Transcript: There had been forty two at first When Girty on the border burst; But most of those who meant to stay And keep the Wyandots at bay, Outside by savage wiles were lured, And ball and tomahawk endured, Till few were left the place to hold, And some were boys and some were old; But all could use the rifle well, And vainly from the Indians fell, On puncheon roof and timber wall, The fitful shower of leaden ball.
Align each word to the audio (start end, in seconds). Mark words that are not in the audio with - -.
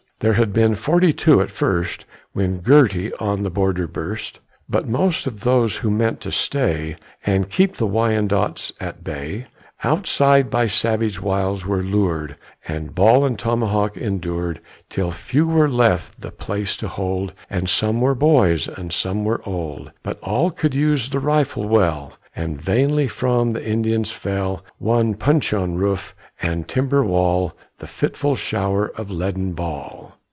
There 0.21 0.33
had 0.33 0.53
been 0.53 0.75
forty 0.75 1.13
two 1.13 1.41
at 1.41 1.49
first 1.49 2.05
When 2.33 2.59
Girty 2.59 3.11
on 3.15 3.41
the 3.41 3.49
border 3.49 3.87
burst; 3.87 4.39
But 4.69 4.87
most 4.87 5.25
of 5.25 5.39
those 5.39 5.77
who 5.77 5.89
meant 5.89 6.21
to 6.21 6.31
stay 6.31 6.97
And 7.25 7.49
keep 7.49 7.77
the 7.77 7.87
Wyandots 7.87 8.71
at 8.79 9.03
bay, 9.03 9.47
Outside 9.83 10.51
by 10.51 10.67
savage 10.67 11.19
wiles 11.19 11.65
were 11.65 11.81
lured, 11.81 12.35
And 12.67 12.93
ball 12.93 13.25
and 13.25 13.39
tomahawk 13.39 13.97
endured, 13.97 14.61
Till 14.91 15.09
few 15.09 15.47
were 15.47 15.67
left 15.67 16.21
the 16.21 16.29
place 16.29 16.77
to 16.77 16.87
hold, 16.87 17.33
And 17.49 17.67
some 17.67 17.99
were 17.99 18.13
boys 18.13 18.67
and 18.67 18.93
some 18.93 19.25
were 19.25 19.41
old; 19.43 19.91
But 20.03 20.19
all 20.21 20.51
could 20.51 20.75
use 20.75 21.09
the 21.09 21.19
rifle 21.19 21.67
well, 21.67 22.13
And 22.35 22.61
vainly 22.61 23.07
from 23.07 23.53
the 23.53 23.67
Indians 23.67 24.11
fell, 24.11 24.63
On 24.79 25.15
puncheon 25.15 25.77
roof 25.77 26.15
and 26.43 26.67
timber 26.67 27.03
wall, 27.03 27.53
The 27.77 27.85
fitful 27.87 28.35
shower 28.35 28.89
of 28.95 29.11
leaden 29.11 29.53
ball. 29.53 30.13